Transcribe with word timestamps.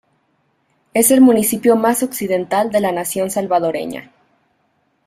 Es 0.95 1.11
el 1.11 1.21
municipio 1.21 1.75
más 1.75 2.01
occidental 2.01 2.71
de 2.71 2.79
la 2.81 2.91
nación 2.91 3.29
salvadoreña. 3.29 4.11